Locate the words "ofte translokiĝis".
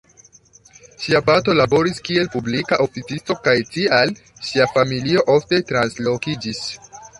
5.37-6.67